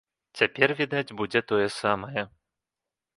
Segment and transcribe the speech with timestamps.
[0.39, 2.23] Цяпер, відаць, будзе тое самае.